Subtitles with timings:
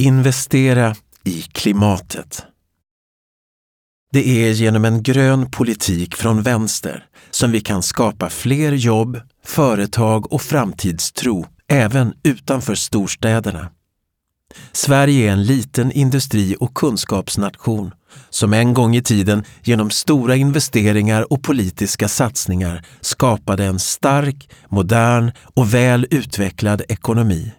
[0.00, 0.94] Investera
[1.24, 2.42] i klimatet.
[4.12, 10.32] Det är genom en grön politik från vänster som vi kan skapa fler jobb, företag
[10.32, 13.70] och framtidstro även utanför storstäderna.
[14.72, 17.94] Sverige är en liten industri och kunskapsnation
[18.30, 25.32] som en gång i tiden genom stora investeringar och politiska satsningar skapade en stark, modern
[25.54, 27.52] och väl utvecklad ekonomi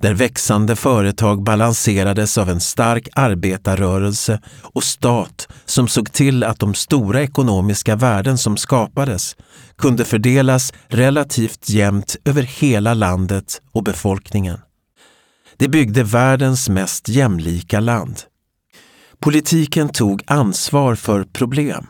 [0.00, 6.74] där växande företag balanserades av en stark arbetarrörelse och stat som såg till att de
[6.74, 9.36] stora ekonomiska värden som skapades
[9.78, 14.58] kunde fördelas relativt jämnt över hela landet och befolkningen.
[15.56, 18.20] Det byggde världens mest jämlika land.
[19.20, 21.86] Politiken tog ansvar för problem,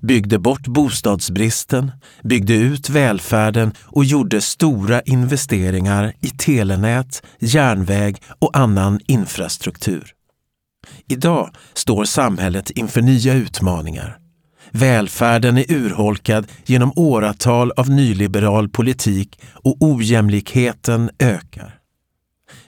[0.00, 1.92] byggde bort bostadsbristen,
[2.22, 10.12] byggde ut välfärden och gjorde stora investeringar i telenät, järnväg och annan infrastruktur.
[11.08, 14.18] Idag står samhället inför nya utmaningar.
[14.70, 21.78] Välfärden är urholkad genom åratal av nyliberal politik och ojämlikheten ökar.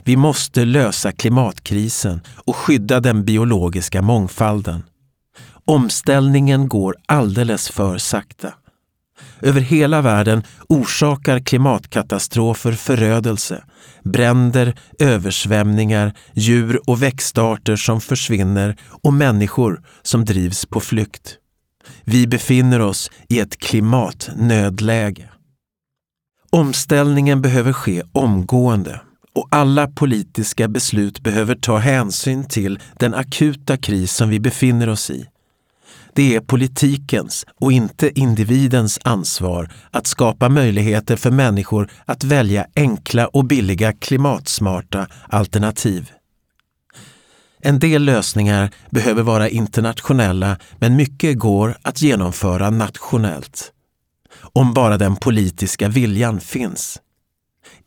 [0.05, 4.83] Vi måste lösa klimatkrisen och skydda den biologiska mångfalden.
[5.65, 8.55] Omställningen går alldeles för sakta.
[9.41, 13.65] Över hela världen orsakar klimatkatastrofer förödelse,
[14.05, 21.37] bränder, översvämningar, djur och växtarter som försvinner och människor som drivs på flykt.
[22.05, 25.29] Vi befinner oss i ett klimatnödläge.
[26.51, 29.01] Omställningen behöver ske omgående
[29.35, 35.11] och alla politiska beslut behöver ta hänsyn till den akuta kris som vi befinner oss
[35.11, 35.27] i.
[36.15, 43.27] Det är politikens och inte individens ansvar att skapa möjligheter för människor att välja enkla
[43.27, 46.11] och billiga klimatsmarta alternativ.
[47.61, 53.73] En del lösningar behöver vara internationella men mycket går att genomföra nationellt.
[54.53, 57.01] Om bara den politiska viljan finns.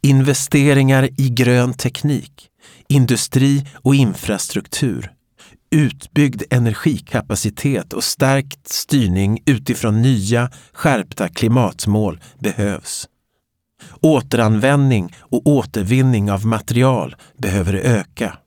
[0.01, 2.49] Investeringar i grön teknik,
[2.87, 5.11] industri och infrastruktur,
[5.72, 13.07] utbyggd energikapacitet och stärkt styrning utifrån nya skärpta klimatmål behövs.
[14.01, 18.38] Återanvändning och återvinning av material behöver öka.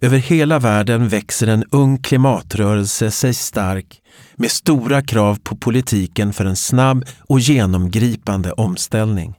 [0.00, 4.00] Över hela världen växer en ung klimatrörelse sig stark
[4.36, 9.34] med stora krav på politiken för en snabb och genomgripande omställning.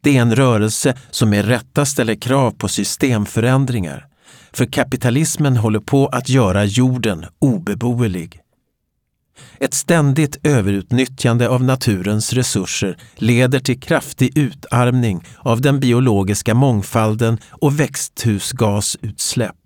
[0.00, 4.06] Det är en rörelse som med rätta ställer krav på systemförändringar.
[4.56, 8.40] För kapitalismen håller på att göra jorden obeboelig.
[9.60, 17.80] Ett ständigt överutnyttjande av naturens resurser leder till kraftig utarmning av den biologiska mångfalden och
[17.80, 19.56] växthusgasutsläpp.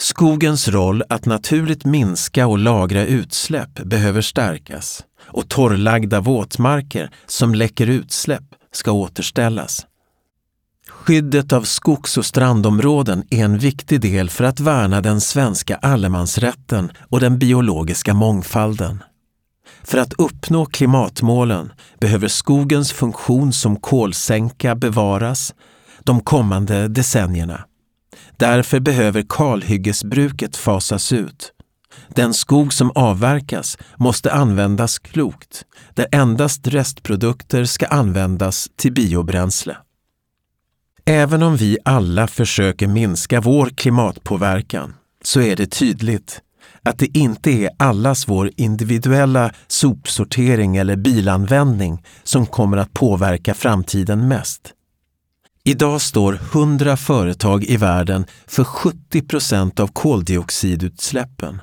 [0.00, 7.86] Skogens roll att naturligt minska och lagra utsläpp behöver stärkas och torrlagda våtmarker som läcker
[7.86, 9.86] utsläpp ska återställas.
[11.04, 16.92] Skyddet av skogs och strandområden är en viktig del för att värna den svenska allemansrätten
[17.08, 19.02] och den biologiska mångfalden.
[19.82, 25.54] För att uppnå klimatmålen behöver skogens funktion som kolsänka bevaras
[26.04, 27.64] de kommande decennierna.
[28.36, 31.52] Därför behöver kalhyggesbruket fasas ut.
[32.08, 35.64] Den skog som avverkas måste användas klokt,
[35.94, 39.76] där endast restprodukter ska användas till biobränsle.
[41.10, 46.40] Även om vi alla försöker minska vår klimatpåverkan så är det tydligt
[46.82, 54.28] att det inte är allas vår individuella sopsortering eller bilanvändning som kommer att påverka framtiden
[54.28, 54.72] mest.
[55.64, 61.60] Idag står 100 företag i världen för 70 procent av koldioxidutsläppen.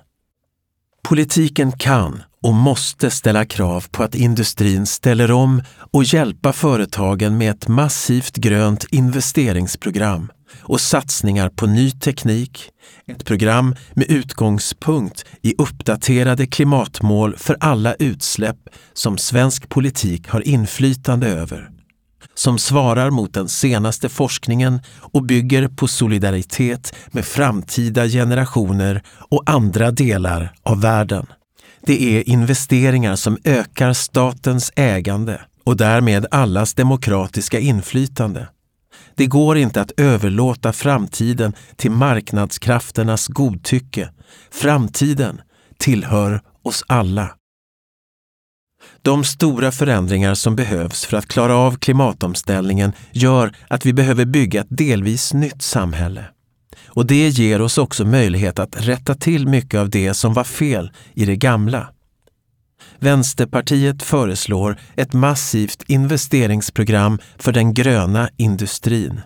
[1.04, 5.62] Politiken kan och måste ställa krav på att industrin ställer om
[5.92, 12.70] och hjälpa företagen med ett massivt grönt investeringsprogram och satsningar på ny teknik,
[13.08, 18.58] ett program med utgångspunkt i uppdaterade klimatmål för alla utsläpp
[18.94, 21.70] som svensk politik har inflytande över
[22.36, 29.92] som svarar mot den senaste forskningen och bygger på solidaritet med framtida generationer och andra
[29.92, 31.26] delar av världen.
[31.82, 38.48] Det är investeringar som ökar statens ägande och därmed allas demokratiska inflytande.
[39.16, 44.10] Det går inte att överlåta framtiden till marknadskrafternas godtycke.
[44.52, 45.42] Framtiden
[45.78, 47.30] tillhör oss alla.
[49.02, 54.62] De stora förändringar som behövs för att klara av klimatomställningen gör att vi behöver bygga
[54.62, 56.26] ett delvis nytt samhälle.
[56.88, 60.92] Och det ger oss också möjlighet att rätta till mycket av det som var fel
[61.14, 61.90] i det gamla.
[63.00, 69.22] Vänsterpartiet föreslår ett massivt investeringsprogram för den gröna industrin.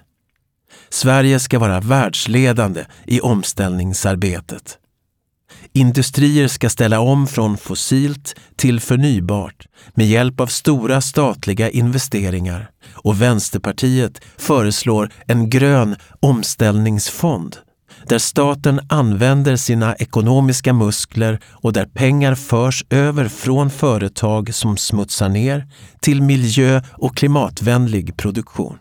[0.90, 4.79] Sverige ska vara världsledande i omställningsarbetet.
[5.80, 13.22] Industrier ska ställa om från fossilt till förnybart med hjälp av stora statliga investeringar och
[13.22, 17.58] Vänsterpartiet föreslår en grön omställningsfond
[18.08, 25.30] där staten använder sina ekonomiska muskler och där pengar förs över från företag som smutsar
[25.30, 25.68] ner
[26.02, 28.78] till miljö och klimatvänlig produktion.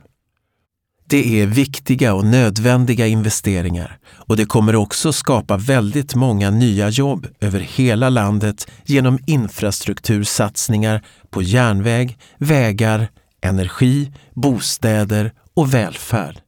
[1.10, 7.26] Det är viktiga och nödvändiga investeringar och det kommer också skapa väldigt många nya jobb
[7.40, 13.08] över hela landet genom infrastruktursatsningar på järnväg, vägar,
[13.40, 16.40] energi, bostäder och välfärd.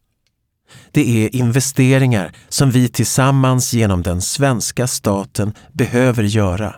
[0.91, 6.75] Det är investeringar som vi tillsammans genom den svenska staten behöver göra.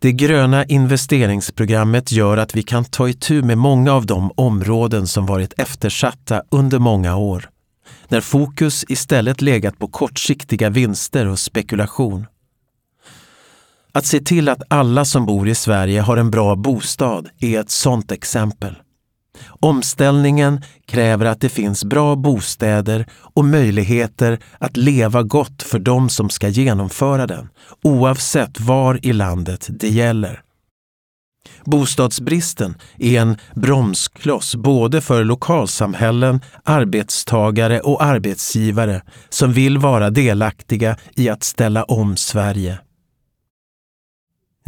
[0.00, 5.26] Det gröna investeringsprogrammet gör att vi kan ta itu med många av de områden som
[5.26, 7.50] varit eftersatta under många år,
[8.08, 12.26] när fokus istället legat på kortsiktiga vinster och spekulation.
[13.92, 17.70] Att se till att alla som bor i Sverige har en bra bostad är ett
[17.70, 18.74] sådant exempel.
[19.60, 26.30] Omställningen kräver att det finns bra bostäder och möjligheter att leva gott för de som
[26.30, 27.48] ska genomföra den,
[27.82, 30.42] oavsett var i landet det gäller.
[31.64, 41.28] Bostadsbristen är en bromskloss både för lokalsamhällen, arbetstagare och arbetsgivare som vill vara delaktiga i
[41.28, 42.78] att ställa om Sverige.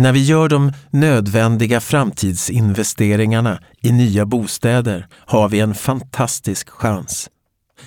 [0.01, 7.29] När vi gör de nödvändiga framtidsinvesteringarna i nya bostäder har vi en fantastisk chans.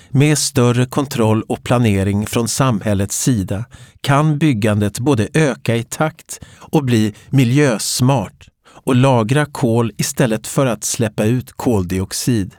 [0.08, 3.64] Med större kontroll och planering från samhällets sida
[4.00, 8.48] kan byggandet både öka i takt och bli miljösmart
[8.84, 12.54] och lagra kol istället för att släppa ut koldioxid.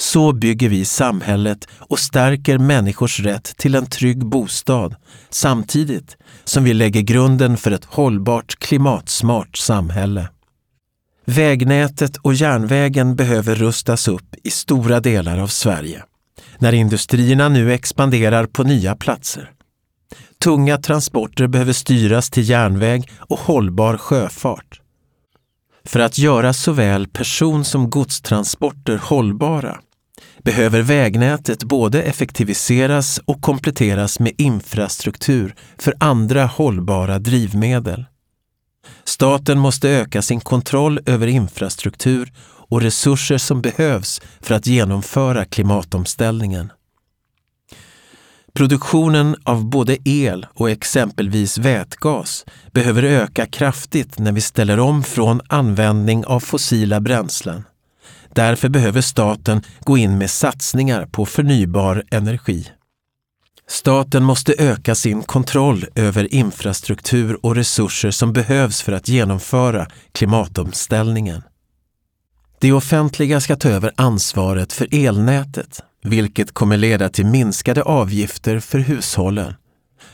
[0.00, 4.94] Så bygger vi samhället och stärker människors rätt till en trygg bostad
[5.30, 10.28] samtidigt som vi lägger grunden för ett hållbart klimatsmart samhälle.
[11.24, 16.02] Vägnätet och järnvägen behöver rustas upp i stora delar av Sverige
[16.58, 19.50] när industrierna nu expanderar på nya platser.
[20.44, 24.80] Tunga transporter behöver styras till järnväg och hållbar sjöfart.
[25.84, 29.80] För att göra såväl person som godstransporter hållbara
[30.44, 38.04] behöver vägnätet både effektiviseras och kompletteras med infrastruktur för andra hållbara drivmedel.
[39.04, 42.32] Staten måste öka sin kontroll över infrastruktur
[42.70, 46.72] och resurser som behövs för att genomföra klimatomställningen.
[48.52, 55.40] Produktionen av både el och exempelvis vätgas behöver öka kraftigt när vi ställer om från
[55.48, 57.64] användning av fossila bränslen.
[58.40, 62.66] Därför behöver staten gå in med satsningar på förnybar energi.
[63.68, 71.42] Staten måste öka sin kontroll över infrastruktur och resurser som behövs för att genomföra klimatomställningen.
[72.60, 78.78] Det offentliga ska ta över ansvaret för elnätet, vilket kommer leda till minskade avgifter för
[78.78, 79.54] hushållen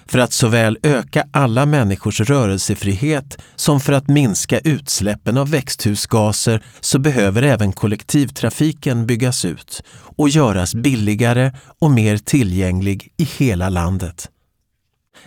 [0.07, 6.99] för att såväl öka alla människors rörelsefrihet som för att minska utsläppen av växthusgaser så
[6.99, 9.83] behöver även kollektivtrafiken byggas ut
[10.17, 14.31] och göras billigare och mer tillgänglig i hela landet.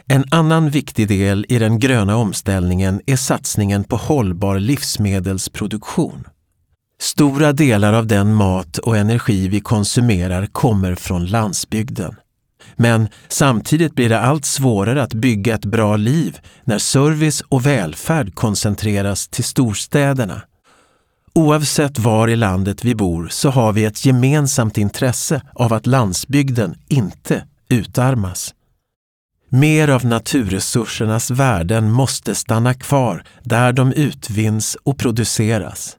[0.07, 6.27] En annan viktig del i den gröna omställningen är satsningen på hållbar livsmedelsproduktion.
[7.01, 12.15] Stora delar av den mat och energi vi konsumerar kommer från landsbygden.
[12.75, 18.35] Men samtidigt blir det allt svårare att bygga ett bra liv när service och välfärd
[18.35, 20.41] koncentreras till storstäderna.
[21.35, 26.75] Oavsett var i landet vi bor så har vi ett gemensamt intresse av att landsbygden
[26.87, 28.53] inte utarmas.
[29.49, 35.97] Mer av naturresursernas värden måste stanna kvar där de utvinns och produceras.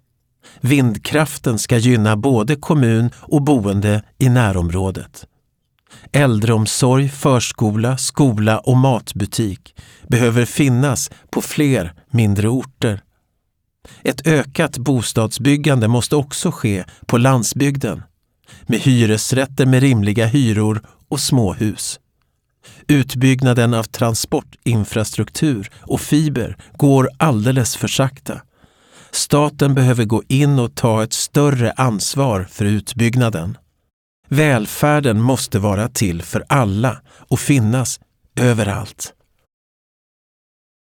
[0.60, 5.26] Vindkraften ska gynna både kommun och boende i närområdet.
[6.12, 9.74] Äldreomsorg, förskola, skola och matbutik
[10.08, 13.02] behöver finnas på fler mindre orter.
[14.02, 18.02] Ett ökat bostadsbyggande måste också ske på landsbygden
[18.66, 22.00] med hyresrätter med rimliga hyror och småhus.
[22.88, 28.40] Utbyggnaden av transportinfrastruktur och fiber går alldeles för sakta.
[29.10, 33.58] Staten behöver gå in och ta ett större ansvar för utbyggnaden.
[34.32, 38.00] Välfärden måste vara till för alla och finnas
[38.36, 39.12] överallt.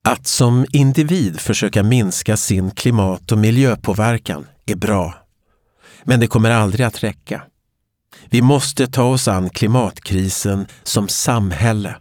[0.04, 5.14] Att som individ försöka minska sin klimat och miljöpåverkan är bra.
[6.04, 7.42] Men det kommer aldrig att räcka.
[8.30, 11.96] Vi måste ta oss an klimatkrisen som samhälle.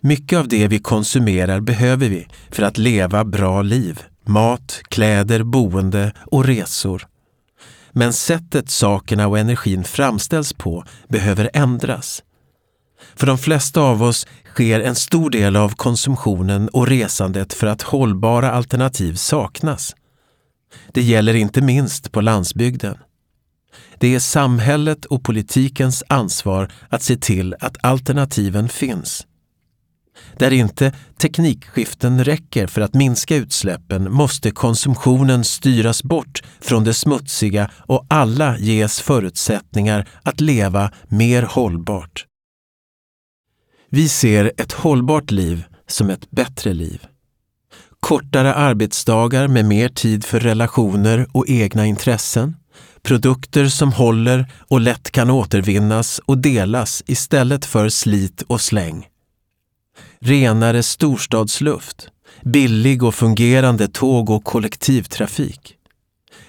[0.00, 4.02] Mycket av det vi konsumerar behöver vi för att leva bra liv.
[4.24, 7.06] Mat, kläder, boende och resor.
[7.92, 12.22] Men sättet sakerna och energin framställs på behöver ändras.
[13.14, 17.82] För de flesta av oss sker en stor del av konsumtionen och resandet för att
[17.82, 19.96] hållbara alternativ saknas.
[20.92, 22.98] Det gäller inte minst på landsbygden.
[23.98, 29.26] Det är samhället och politikens ansvar att se till att alternativen finns.
[30.38, 37.70] Där inte teknikskiften räcker för att minska utsläppen måste konsumtionen styras bort från det smutsiga
[37.76, 42.26] och alla ges förutsättningar att leva mer hållbart.
[43.90, 47.06] Vi ser ett hållbart liv som ett bättre liv.
[48.00, 52.56] Kortare arbetsdagar med mer tid för relationer och egna intressen.
[53.02, 59.06] Produkter som håller och lätt kan återvinnas och delas istället för slit och släng.
[60.24, 62.08] Renare storstadsluft.
[62.42, 65.74] Billig och fungerande tåg och kollektivtrafik.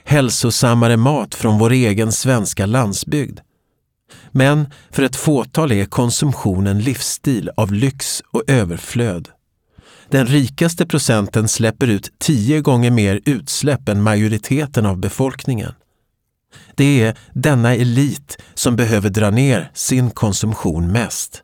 [0.04, 3.40] Hälsosammare mat från vår egen svenska landsbygd
[4.32, 9.30] men för ett fåtal är konsumtionen livsstil av lyx och överflöd.
[10.10, 15.72] Den rikaste procenten släpper ut tio gånger mer utsläpp än majoriteten av befolkningen.
[16.76, 21.44] Det är denna elit som behöver dra ner sin konsumtion mest.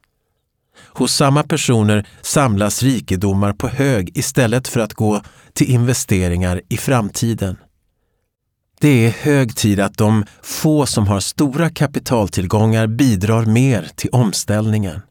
[1.00, 5.22] Hos samma personer samlas rikedomar på hög istället för att gå
[5.54, 7.58] till investeringar i framtiden.
[8.82, 15.02] Det är hög tid att de få som har stora kapitaltillgångar bidrar mer till omställningen.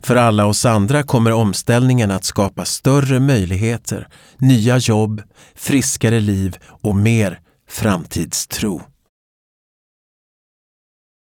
[0.00, 5.22] För alla oss andra kommer omställningen att skapa större möjligheter, nya jobb,
[5.54, 8.82] friskare liv och mer framtidstro.